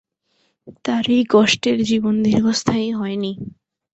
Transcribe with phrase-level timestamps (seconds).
[0.85, 3.31] তাঁর এই কষ্টের জীবন দীর্ঘস্থায়ী হয় নি।